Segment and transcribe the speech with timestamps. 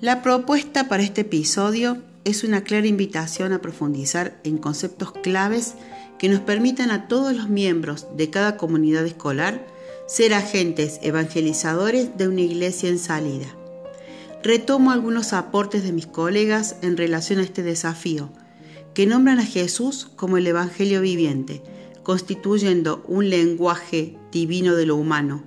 [0.00, 5.74] La propuesta para este episodio es una clara invitación a profundizar en conceptos claves
[6.20, 9.66] que nos permitan a todos los miembros de cada comunidad escolar
[10.06, 13.48] ser agentes evangelizadores de una iglesia en salida.
[14.44, 18.30] Retomo algunos aportes de mis colegas en relación a este desafío,
[18.94, 21.60] que nombran a Jesús como el Evangelio viviente,
[22.04, 25.42] constituyendo un lenguaje divino de lo humano.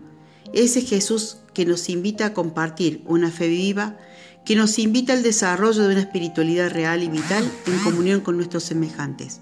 [0.51, 3.97] Ese Jesús que nos invita a compartir una fe viva,
[4.45, 8.63] que nos invita al desarrollo de una espiritualidad real y vital en comunión con nuestros
[8.63, 9.39] semejantes,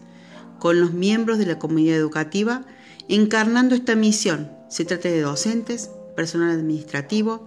[0.60, 2.66] con los miembros de la comunidad educativa,
[3.08, 4.52] encarnando esta misión.
[4.70, 7.46] Se trata de docentes, personal administrativo,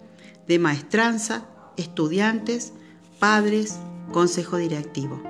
[0.48, 1.46] de maestranza,
[1.76, 2.72] estudiantes,
[3.18, 3.76] padres,
[4.12, 5.22] consejo directivo.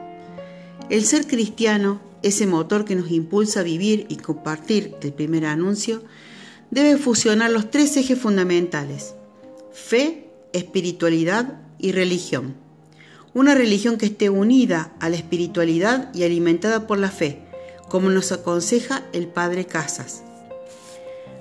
[0.88, 6.02] El ser cristiano, ese motor que nos impulsa a vivir y compartir el primer anuncio,
[6.70, 9.14] debe fusionar los tres ejes fundamentales,
[9.72, 12.54] fe, espiritualidad y religión.
[13.34, 17.42] Una religión que esté unida a la espiritualidad y alimentada por la fe,
[17.88, 20.22] como nos aconseja el Padre Casas.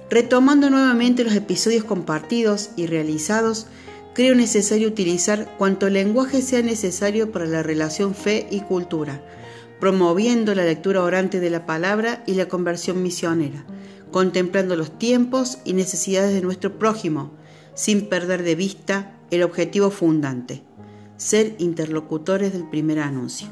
[0.09, 3.67] Retomando nuevamente los episodios compartidos y realizados,
[4.13, 9.23] creo necesario utilizar cuanto lenguaje sea necesario para la relación fe y cultura,
[9.79, 13.65] promoviendo la lectura orante de la palabra y la conversión misionera,
[14.11, 17.31] contemplando los tiempos y necesidades de nuestro prójimo,
[17.73, 20.63] sin perder de vista el objetivo fundante,
[21.17, 23.47] ser interlocutores del primer anuncio.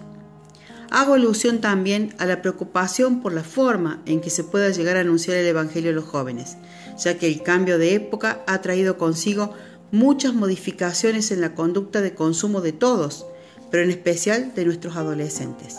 [0.92, 5.02] Hago alusión también a la preocupación por la forma en que se pueda llegar a
[5.02, 6.58] anunciar el Evangelio a los jóvenes,
[6.98, 9.54] ya que el cambio de época ha traído consigo
[9.92, 13.28] muchas modificaciones en la conducta de consumo de todos,
[13.70, 15.78] pero en especial de nuestros adolescentes.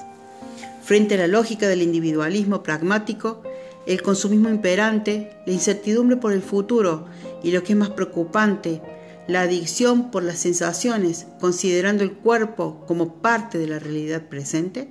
[0.85, 3.43] Frente a la lógica del individualismo pragmático,
[3.87, 7.07] el consumismo imperante, la incertidumbre por el futuro
[7.43, 8.81] y lo que es más preocupante,
[9.27, 14.91] la adicción por las sensaciones, considerando el cuerpo como parte de la realidad presente,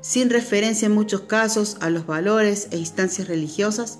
[0.00, 3.98] sin referencia en muchos casos a los valores e instancias religiosas,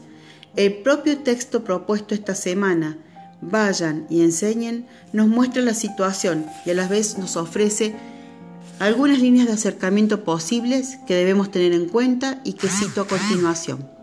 [0.56, 2.98] el propio texto propuesto esta semana
[3.40, 7.94] vayan y enseñen, nos muestra la situación y a la vez nos ofrece
[8.78, 13.95] algunas líneas de acercamiento posibles que debemos tener en cuenta y que cito a continuación.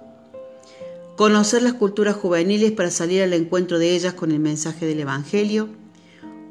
[1.15, 5.69] Conocer las culturas juveniles para salir al encuentro de ellas con el mensaje del Evangelio.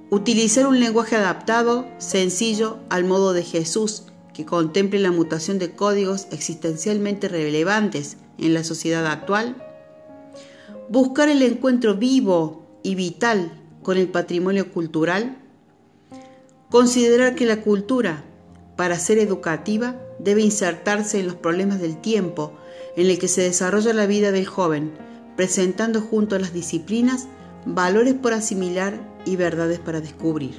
[0.09, 6.29] Utilizar un lenguaje adaptado, sencillo, al modo de Jesús, que contemple la mutación de códigos
[6.31, 9.57] existencialmente relevantes en la sociedad actual.
[10.89, 15.39] Buscar el encuentro vivo y vital con el patrimonio cultural?
[16.71, 18.23] Considerar que la cultura,
[18.77, 22.53] para ser educativa, debe insertarse en los problemas del tiempo
[22.97, 24.93] en el que se desarrolla la vida del joven,
[25.37, 27.29] presentando junto a las disciplinas
[27.65, 30.55] valores por asimilar y verdades para descubrir.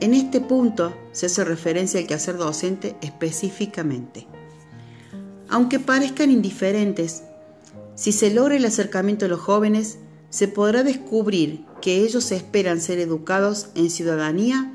[0.00, 4.26] En este punto se hace referencia al quehacer docente específicamente.
[5.48, 7.22] Aunque parezcan indiferentes,
[7.94, 9.98] si se logra el acercamiento a los jóvenes,
[10.30, 14.72] se podrá descubrir que ellos esperan ser educados en ciudadanía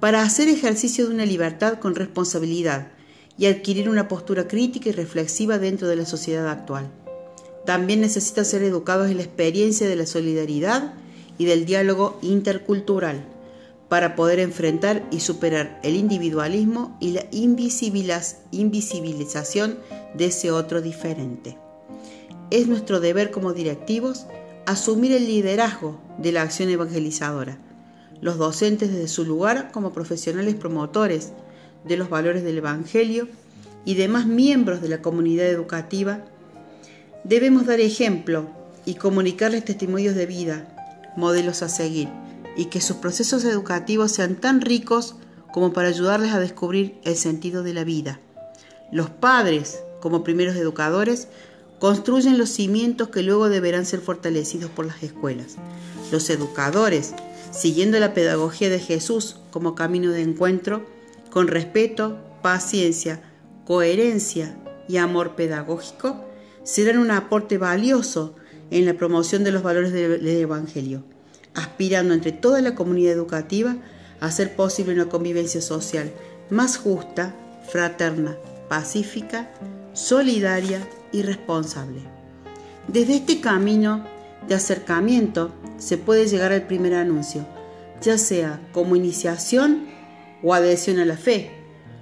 [0.00, 2.88] para hacer ejercicio de una libertad con responsabilidad
[3.38, 6.90] y adquirir una postura crítica y reflexiva dentro de la sociedad actual.
[7.64, 10.94] También necesitan ser educados en la experiencia de la solidaridad
[11.38, 13.24] y del diálogo intercultural
[13.88, 19.78] para poder enfrentar y superar el individualismo y la invisibilización
[20.14, 21.58] de ese otro diferente.
[22.50, 24.24] Es nuestro deber como directivos
[24.66, 27.58] asumir el liderazgo de la acción evangelizadora,
[28.20, 31.32] los docentes desde su lugar como profesionales promotores
[31.84, 33.28] de los valores del Evangelio
[33.84, 36.24] y demás miembros de la comunidad educativa,
[37.24, 38.48] debemos dar ejemplo
[38.84, 42.08] y comunicarles testimonios de vida, modelos a seguir,
[42.56, 45.16] y que sus procesos educativos sean tan ricos
[45.52, 48.20] como para ayudarles a descubrir el sentido de la vida.
[48.90, 51.28] Los padres, como primeros educadores,
[51.78, 55.56] construyen los cimientos que luego deberán ser fortalecidos por las escuelas.
[56.10, 57.14] Los educadores,
[57.50, 60.86] siguiendo la pedagogía de Jesús como camino de encuentro,
[61.32, 63.22] con respeto, paciencia,
[63.64, 64.54] coherencia
[64.86, 66.26] y amor pedagógico,
[66.62, 68.34] serán un aporte valioso
[68.70, 71.04] en la promoción de los valores del Evangelio,
[71.54, 73.76] aspirando entre toda la comunidad educativa
[74.20, 76.12] a hacer posible una convivencia social
[76.50, 77.34] más justa,
[77.66, 78.36] fraterna,
[78.68, 79.50] pacífica,
[79.94, 82.00] solidaria y responsable.
[82.88, 84.04] Desde este camino
[84.46, 87.46] de acercamiento se puede llegar al primer anuncio,
[88.02, 90.01] ya sea como iniciación
[90.42, 91.50] o adhesión a la fe,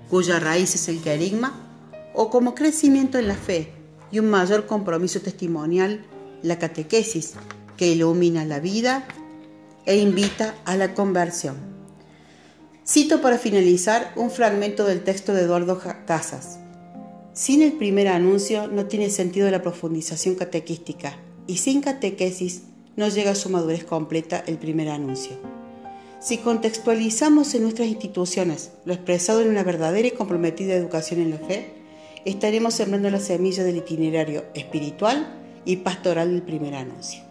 [0.08, 1.70] cuya raíz es el querigma,
[2.14, 3.72] o como crecimiento en la fe
[4.10, 6.04] y un mayor compromiso testimonial,
[6.42, 7.34] la catequesis,
[7.76, 9.06] que ilumina la vida
[9.86, 11.56] e invita a la conversión.
[12.86, 16.58] Cito para finalizar un fragmento del texto de Eduardo Casas.
[17.32, 21.16] Sin el primer anuncio no tiene sentido la profundización catequística
[21.46, 22.62] y sin catequesis
[22.96, 25.59] no llega a su madurez completa el primer anuncio.
[26.20, 31.38] Si contextualizamos en nuestras instituciones lo expresado en una verdadera y comprometida educación en la
[31.38, 31.72] fe,
[32.26, 35.34] estaremos sembrando la semilla del itinerario espiritual
[35.64, 37.22] y pastoral del primer anuncio.